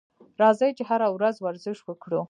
[0.41, 2.19] راځئ چې هره ورځ ورزش وکړو.